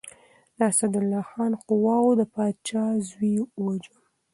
د 0.57 0.59
اسدالله 0.71 1.21
خان 1.29 1.51
قواوو 1.67 2.17
د 2.19 2.21
پادشاه 2.35 2.91
زوی 3.09 3.35
وواژه. 3.41 3.95